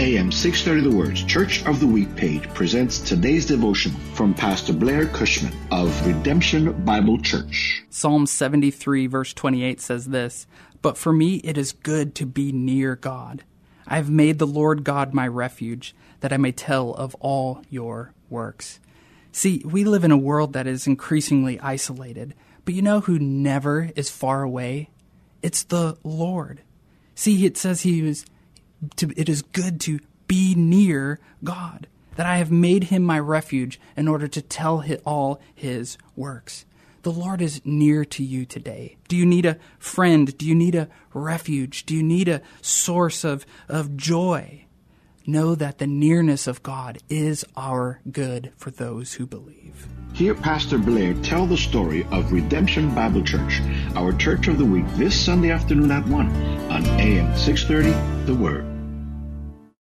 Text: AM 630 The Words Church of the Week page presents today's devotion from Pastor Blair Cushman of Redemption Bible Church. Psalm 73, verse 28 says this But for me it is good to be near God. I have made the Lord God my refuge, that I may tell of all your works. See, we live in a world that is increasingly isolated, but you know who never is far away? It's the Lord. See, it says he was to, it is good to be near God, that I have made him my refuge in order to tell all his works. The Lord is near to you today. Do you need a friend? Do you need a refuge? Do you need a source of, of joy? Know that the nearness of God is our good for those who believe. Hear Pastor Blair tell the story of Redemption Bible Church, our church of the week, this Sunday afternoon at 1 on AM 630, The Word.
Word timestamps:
AM 0.00 0.30
630 0.30 0.88
The 0.88 0.96
Words 0.96 1.24
Church 1.24 1.66
of 1.66 1.80
the 1.80 1.86
Week 1.86 2.14
page 2.14 2.48
presents 2.54 3.00
today's 3.00 3.44
devotion 3.44 3.90
from 4.14 4.32
Pastor 4.32 4.72
Blair 4.72 5.06
Cushman 5.06 5.52
of 5.72 6.06
Redemption 6.06 6.84
Bible 6.84 7.18
Church. 7.18 7.82
Psalm 7.90 8.24
73, 8.24 9.08
verse 9.08 9.34
28 9.34 9.80
says 9.80 10.06
this 10.06 10.46
But 10.82 10.96
for 10.96 11.12
me 11.12 11.38
it 11.38 11.58
is 11.58 11.72
good 11.72 12.14
to 12.14 12.26
be 12.26 12.52
near 12.52 12.94
God. 12.94 13.42
I 13.88 13.96
have 13.96 14.08
made 14.08 14.38
the 14.38 14.46
Lord 14.46 14.84
God 14.84 15.14
my 15.14 15.26
refuge, 15.26 15.96
that 16.20 16.32
I 16.32 16.36
may 16.36 16.52
tell 16.52 16.94
of 16.94 17.16
all 17.16 17.62
your 17.68 18.12
works. 18.30 18.78
See, 19.32 19.64
we 19.64 19.82
live 19.82 20.04
in 20.04 20.12
a 20.12 20.16
world 20.16 20.52
that 20.52 20.68
is 20.68 20.86
increasingly 20.86 21.58
isolated, 21.58 22.34
but 22.64 22.74
you 22.74 22.82
know 22.82 23.00
who 23.00 23.18
never 23.18 23.90
is 23.96 24.10
far 24.10 24.44
away? 24.44 24.90
It's 25.42 25.64
the 25.64 25.98
Lord. 26.04 26.60
See, 27.16 27.44
it 27.44 27.56
says 27.56 27.80
he 27.80 28.00
was 28.02 28.24
to, 28.96 29.12
it 29.16 29.28
is 29.28 29.42
good 29.42 29.80
to 29.82 30.00
be 30.26 30.54
near 30.54 31.20
God, 31.42 31.86
that 32.16 32.26
I 32.26 32.36
have 32.36 32.50
made 32.50 32.84
him 32.84 33.02
my 33.02 33.18
refuge 33.18 33.80
in 33.96 34.08
order 34.08 34.28
to 34.28 34.42
tell 34.42 34.84
all 35.04 35.40
his 35.54 35.98
works. 36.16 36.64
The 37.02 37.12
Lord 37.12 37.40
is 37.40 37.62
near 37.64 38.04
to 38.04 38.24
you 38.24 38.44
today. 38.44 38.96
Do 39.06 39.16
you 39.16 39.24
need 39.24 39.46
a 39.46 39.58
friend? 39.78 40.36
Do 40.36 40.44
you 40.44 40.54
need 40.54 40.74
a 40.74 40.88
refuge? 41.14 41.86
Do 41.86 41.94
you 41.94 42.02
need 42.02 42.28
a 42.28 42.42
source 42.60 43.24
of, 43.24 43.46
of 43.68 43.96
joy? 43.96 44.64
Know 45.28 45.54
that 45.56 45.76
the 45.76 45.86
nearness 45.86 46.46
of 46.46 46.62
God 46.62 47.00
is 47.10 47.44
our 47.54 48.00
good 48.10 48.50
for 48.56 48.70
those 48.70 49.12
who 49.12 49.26
believe. 49.26 49.86
Hear 50.14 50.34
Pastor 50.34 50.78
Blair 50.78 51.12
tell 51.22 51.44
the 51.44 51.58
story 51.58 52.06
of 52.10 52.32
Redemption 52.32 52.94
Bible 52.94 53.22
Church, 53.22 53.60
our 53.94 54.14
church 54.14 54.48
of 54.48 54.56
the 54.56 54.64
week, 54.64 54.86
this 54.94 55.14
Sunday 55.14 55.50
afternoon 55.50 55.90
at 55.90 56.08
1 56.08 56.26
on 56.70 56.86
AM 56.98 57.36
630, 57.36 58.24
The 58.24 58.34
Word. 58.34 58.77